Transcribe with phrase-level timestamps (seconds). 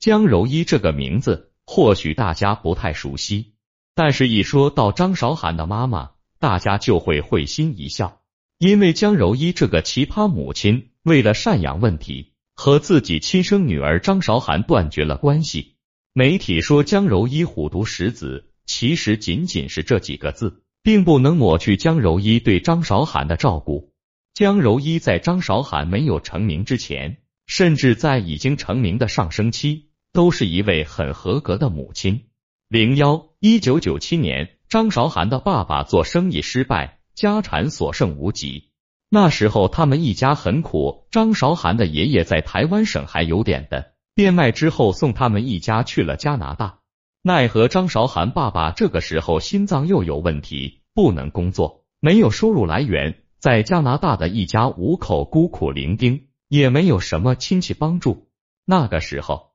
[0.00, 3.54] 江柔一这个名字或许大家不太熟悉，
[3.96, 8.20] 但是一说到张韶涵的妈妈，大家就会会心一笑，
[8.58, 15.74] 因为江柔一这个奇葩母亲，为了赡养问题，和自己亲生女儿张韶涵断绝了关系。
[16.12, 23.92] 媒体说江柔一虎毒食子，其实仅仅是这几个字，并不能抹去江柔一对张韶涵的照顾。
[24.32, 29.87] 江柔一在张韶涵没有成名之前，甚至在已经成名的上升期。
[30.12, 32.24] 都是一位很合格的母亲。
[32.68, 38.70] 零幺一九九七年，张韶涵的爸爸做生意失败，家产所剩无几。
[39.08, 41.06] 那时候他们一家很苦。
[41.10, 46.80] 张韶涵的爷爷在台湾省还有点的，变卖之后送他们一家去了加拿大。
[47.22, 58.28] 奈何张韶涵爸爸这个时候心脏又有问题，不能工作，没有收入来源，在加拿大的一家五口孤苦伶仃，也没有什么亲戚帮助。
[58.66, 59.47] 那个时候。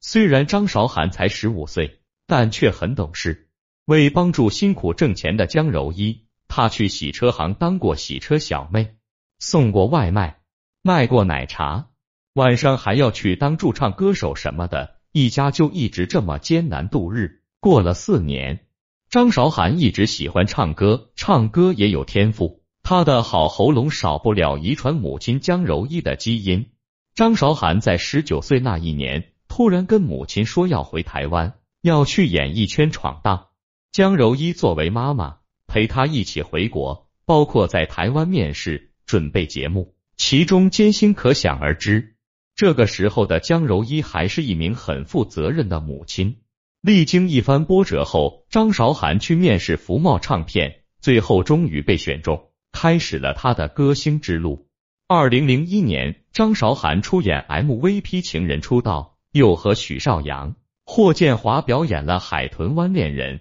[0.00, 3.48] 虽然张韶涵才十五岁，但却很懂事。
[3.84, 8.96] 为帮助辛苦挣钱的江柔一，他去洗车行当过洗车小妹，
[9.38, 10.40] 送过外卖，
[10.82, 11.88] 卖过奶茶，
[12.34, 14.96] 晚上还要去当驻唱歌手什么的。
[15.12, 18.66] 一家就一直这么艰难度日，过了四年。
[19.08, 26.70] 张韶涵一直喜欢唱歌，唱歌也有天赋，他的好喉咙少不了遗传母亲江柔一的基因。
[27.14, 29.32] 张韶涵在十九岁那一年。
[29.58, 33.48] 突然跟母亲说要回台湾，要去演艺圈闯荡。
[33.90, 42.14] 江柔一作为妈妈陪他一起回国，包括在台湾面试、准备节目，其中艰辛可想而知。
[42.54, 46.36] 这个时候的江柔一还是一名很负责任的母亲。
[46.80, 54.68] 历经一番波折后，张韶涵去面试福茂唱片，最后终于被选中，开始了她的歌星之路。
[55.08, 59.07] 二零零一年，张韶涵出演 MVP《情人》出道。
[59.32, 63.38] 又和许绍洋、霍建华表演了《海豚湾恋人》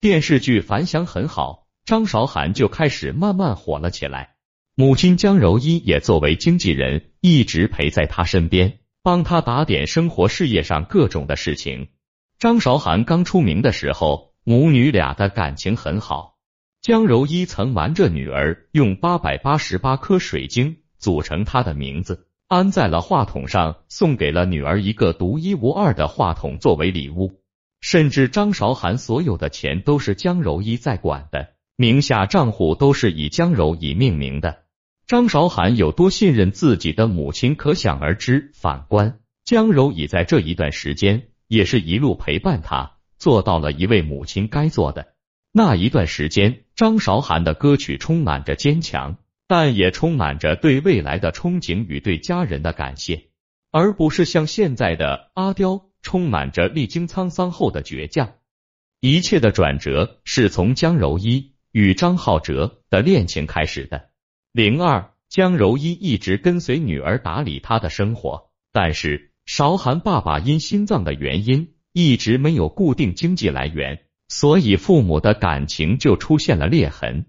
[0.00, 4.36] 电视剧，反响很好，张韶涵就开始慢慢火了起来。
[4.74, 11.88] 母亲江柔一也作为经纪人，一直陪在他身边，帮他打点生活事业上各种的事情。
[12.38, 16.38] 张韶涵刚出名的时候，母女俩的感情很好。
[16.80, 22.27] 江柔一曾瞒着女儿，用八百八十八颗水晶组成她的名字。
[22.48, 27.42] 安在了话筒上，送给了女儿一个独一无二的话筒作为礼物。
[27.82, 34.62] 甚至张韶涵所有的钱都是江柔一在管的，名下账户都是以江柔以命名的。
[35.06, 38.50] 张韶涵有多信任自己的母亲，可想而知。
[38.54, 45.08] 反观江柔已在这一段时间，也是一路陪伴她，做到了一位母亲该做的。
[45.52, 49.18] 那一段时间，张韶涵的歌曲充满着坚强。
[49.48, 53.30] 但也充满着对未来的憧憬与对家人的感谢，
[53.72, 58.34] 而不是像现在的阿刁，充满着历经沧桑后的倔强。
[59.00, 64.10] 一切的转折是从江柔一与张浩哲的恋情开始的。
[64.52, 77.24] 零二，江柔一一直跟随女儿打理她的生活，但是韶涵爸爸因心脏的原因，一直没有固定经济来源，所以父母的感情就出现了裂痕。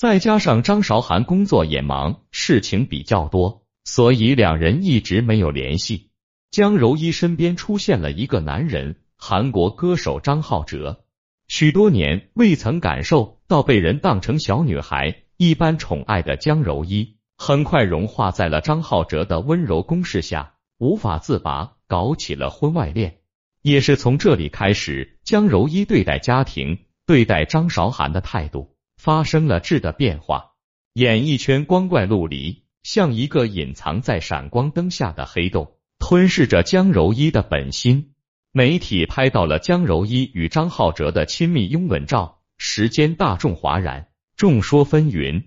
[0.00, 6.08] 再加上张韶涵工作也忙，事情比较多，所以两人一直没有联系。
[6.50, 11.04] 江柔一身边出现了一个男人，韩国歌手张浩哲。
[11.48, 23.18] 许多年未曾感受到被人当成小女孩一般宠爱的江柔一，很快融化在了张浩哲的温柔攻势下，无法自拔，搞起了婚外恋。
[23.60, 28.74] 也是从这里开始，江柔一对待家庭、对待张韶涵的态度。
[29.00, 30.50] 发生了质的变化，
[30.92, 38.12] 演艺圈光怪陆离，像一个隐藏在闪光灯下的黑洞，吞噬着江柔一的本心。
[38.52, 45.44] 媒体拍到了江柔一与张浩哲的亲密拥吻照，时间大众哗然，众说纷纭。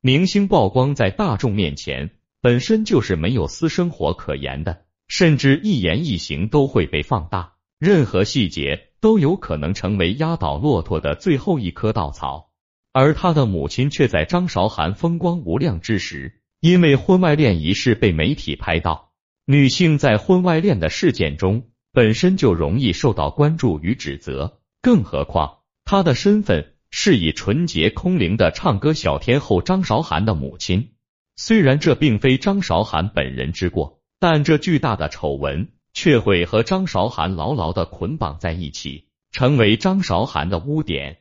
[0.00, 12.49] 明星曝光在大众面前，本身就是没有私生活可言的，甚至一言一行都会被放大，任何细节都有可能成为压倒骆驼的最后一棵稻草。
[12.92, 19.12] 而他的母亲却在张韶涵风光无量之时，因为婚外恋一事被媒体拍到。
[19.46, 30.90] 女性在婚外恋的事件中，本身就容易受到关注与指责，更何况她的身份是以纯洁空灵的唱歌小天后张韶涵的母亲。
[31.36, 41.18] 虽然这并非张韶涵本人之过，但这巨大的丑闻却会和张韶涵牢牢的捆绑在一起，成为张韶涵的污点。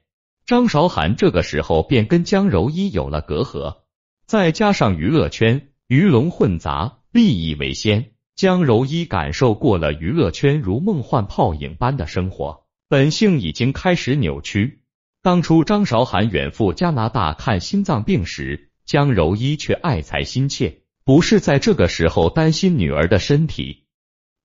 [0.50, 3.82] 张韶涵这个时候便跟江柔一有了隔阂，
[4.26, 14.82] 再加上娱乐圈鱼龙混杂，利益为先，江柔一感受过了娱乐圈如梦幻泡影般的生活，本性已经开始扭曲。
[15.22, 23.86] 当初张韶涵远赴加拿大看心脏病时，江柔一却爱才心切，不是在这个时候担心女儿的身体，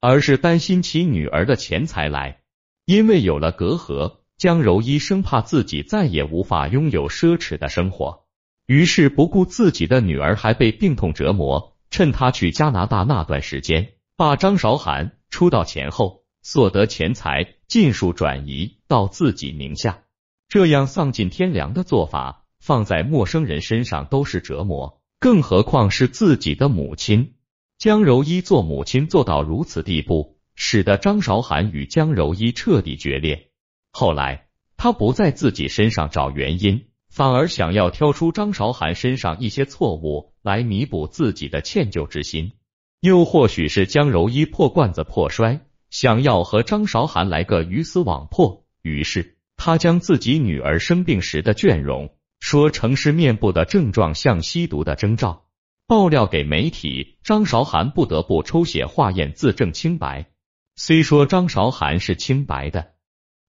[0.02, 2.42] 而是担心起女儿的钱财来。
[2.84, 8.24] 因为有了隔阂，江柔一生怕自己再也无法拥有奢侈的生活，
[8.66, 20.00] 于是不顾自己的女儿还被病痛折磨，趁她去加拿大那段时间，把张韶涵出道前后所得钱财尽数转移到自己名下。
[20.48, 27.34] 这样丧尽天良的做法，放在陌生人身上都是折磨，更何况是自己的母亲。
[27.78, 33.50] 江柔一做母亲做到如此地步，使得张韶涵与江柔一彻底决裂。
[33.96, 42.54] 后来，他不在自己身上找原因，反而想要挑出张韶涵身上一些错误来弥补自己的歉疚之心。
[42.98, 45.60] 又或许是江柔一破罐子破摔，
[45.90, 49.38] 想要和张韶涵来个鱼死网破，于是。
[49.56, 55.44] 他将自己女儿生病时的倦容说成是面部的症状像吸毒的征兆，
[55.86, 60.26] 爆料给媒体，张韶涵不得不抽血化验自证清白。
[60.74, 62.93] 虽说张韶涵是清白的，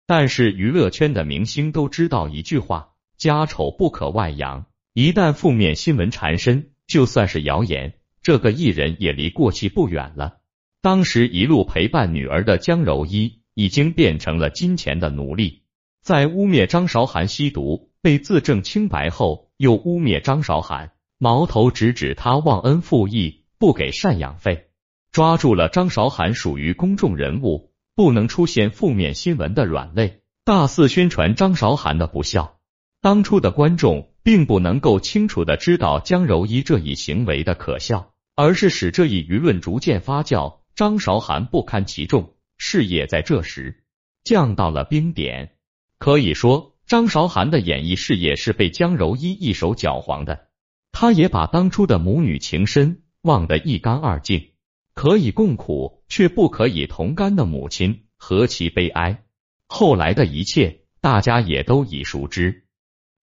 [0.07, 4.65] 但是娱乐圈的明星都知道一句话：家丑不可外扬。
[4.93, 10.37] 一旦负面新闻缠身，就算是谣言，这个艺人也离过气不远了。
[10.81, 15.63] 当时一路陪伴女儿的江柔一，已经变成了金钱的奴隶。
[16.01, 24.67] 在污蔑张韶涵吸毒被自证清白后，又污蔑张韶涵，矛头直指他忘恩负义，不给赡养费，
[25.11, 32.57] 抓住了张韶涵属于公众人物，不能出现负面新闻的软肋，大肆宣传张韶涵的不孝。
[33.01, 43.83] 当初的观众并不能够清楚的知道江柔一这一行为的可笑，而是使这一舆论逐渐发酵，张韶涵不堪其重，事业在这时
[44.25, 45.53] 降到了冰点。
[45.97, 50.47] 可以说，张韶涵的演艺事业是被江柔一一手搅黄的。
[50.91, 54.49] 他也把当初的母女情深忘得一干二净。
[54.95, 59.23] 可以共苦却不可以同甘的母亲，何其悲哀！
[59.67, 62.63] 后来的一切，大家也都已熟知。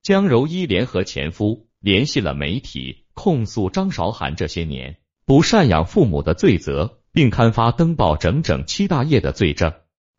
[0.03, 9.73] 江柔一联合前夫联系了媒体，控诉张韶涵这些年不赡养父母的罪责，并刊发登报整整七大页的罪证，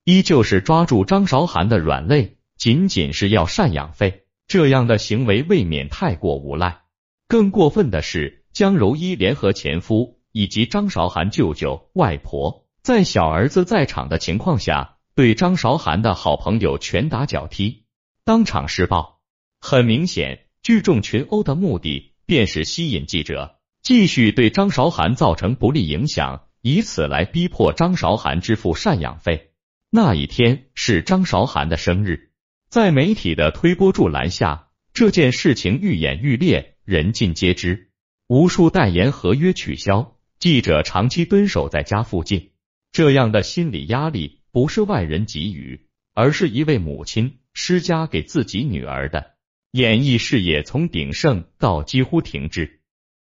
[0.06, 2.38] 依旧是抓住张韶涵的软肋。
[2.58, 6.82] 仅仅是要赡养费，这样的行为未免太过无赖。
[7.28, 17.86] 更过分的是，江柔一联合前夫以及张韶涵舅舅、外婆，在小儿子在场的情况下，对张韶涵的好朋友拳打脚踢，
[18.26, 19.22] 当场施暴。
[19.62, 29.52] 很明显，聚众群殴的目的便是吸引记者，继续对张韶涵造成不利影响，以此来逼迫张韶涵支付赡养费。
[29.90, 32.32] 那一天是张韶涵的生日。
[32.70, 37.92] 在媒体的推波助澜下，这件事情愈演愈烈，人尽皆知。
[38.28, 40.13] 无数代言合约取消，
[40.44, 42.52] 记者长期蹲守在家附近。
[42.92, 49.36] 这样的心理压力不是外人给予，而是一位母亲施加给自己女儿的。
[49.72, 52.82] 演艺事业从鼎盛到几乎停滞，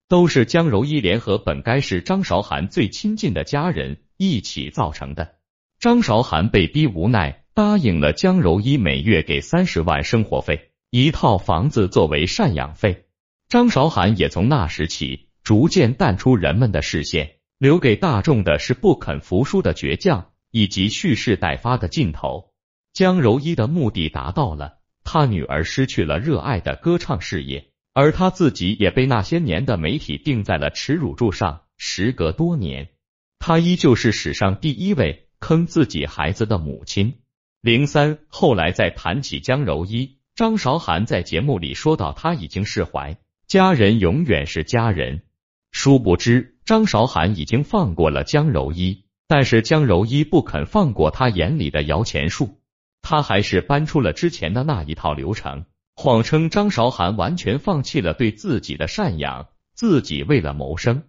[0.08, 5.34] 都是江柔一联合本该是张韶涵最亲近的家人一起造成的。
[5.78, 7.44] 张韶涵被逼无奈。
[7.52, 13.04] 答应了江柔一每月给三十万生活费，一套房子作为赡养费。
[13.50, 22.52] 张韶涵也从那时起逐渐淡出人们的视线，留给大众的是不肯服输的倔强以及蓄势待发的劲头。
[22.92, 31.62] 江柔一的目的达到了，他女儿失去了热爱的歌唱事业，而他自己也被那些年的媒体钉在了耻辱柱上。
[31.76, 32.90] 时隔多年，
[33.40, 37.14] 他依旧是史上第一位坑自己孩子的母亲。
[37.60, 43.18] 零三后来在谈起江柔一，张韶涵在节目里说到他已经释怀，
[43.48, 45.22] 家人永远是家人。
[45.72, 52.60] 殊不知张韶涵已经放过了江柔一，但是江柔一不肯放过他眼里的摇钱树，
[53.00, 55.64] 他还是搬出了之前的那一套流程，
[55.96, 61.04] 谎称张韶涵完全放弃了对自己的赡养，自己为了谋生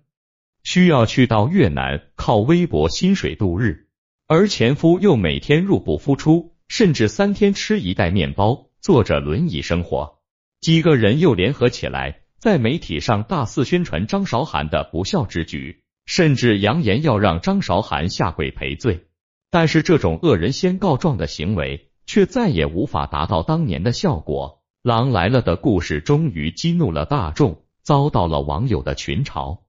[0.63, 3.89] 需要去到越南靠微薄薪水度日。
[4.25, 10.22] 而前夫又每天入不敷出，甚至三天吃一袋面包，坐着轮椅生活。
[10.62, 19.05] 几个人又联合起来，在媒体上大肆宣传张韶涵的不孝之举，甚至扬言要让张韶涵下跪赔罪。
[19.50, 24.62] 但是这种恶人先告状的行为，却再也无法达到当年的效果。
[24.81, 29.59] 狼来了的故事终于激怒了大众，遭到了网友的群嘲。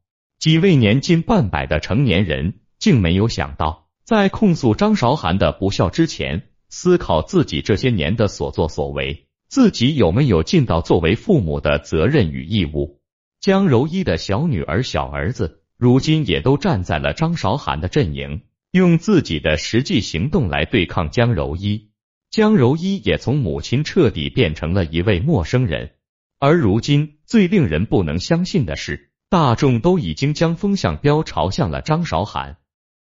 [0.40, 2.54] 几位年近半百的成年人。
[2.80, 13.00] 竟没有想到，在控诉张韶涵的不孝之前，思考自己这些年的所作所为，自己有没有尽到作为父母的责任与义务。
[13.40, 21.90] 江柔一的小女儿、小儿子，如今也都站在了张韶涵的阵营，用自己的实际行动来对抗江柔一。
[22.30, 25.92] 江柔一也从母亲彻底变成了一位陌生人。
[26.40, 32.56] 而如今，最令人不能相信的是，大众都已经将风向标朝向了张韶涵。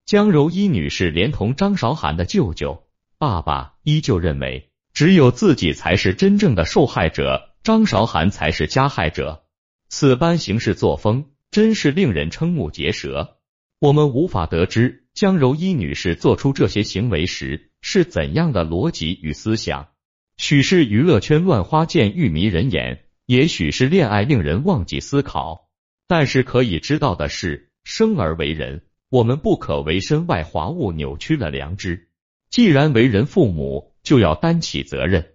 [0.04, 2.85] 江柔一女士连同张韶涵的舅舅、
[3.16, 9.43] 爸爸，依旧认为只有自己才是真正的受害者，张韶涵才是加害者。
[9.89, 13.39] 此般行事作风，真是令人瞠目结舌。
[13.81, 19.89] 我们无法得知江柔一女士做出这些行为时是怎样的逻辑与思想。
[20.37, 25.69] 许是娱乐圈乱花渐欲迷人眼，也许是恋爱令人忘记思考。
[26.07, 32.09] 但是可以知道的是，生而为人，我们不可为身外华物扭曲了良知。
[32.49, 35.34] 既然为人父母，就要担起责任。